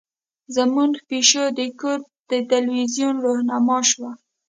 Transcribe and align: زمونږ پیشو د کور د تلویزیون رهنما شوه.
زمونږ 0.55 0.91
پیشو 1.09 1.43
د 1.57 1.61
کور 1.79 1.99
د 2.29 2.31
تلویزیون 2.51 3.15
رهنما 3.25 3.79
شوه. 3.91 4.11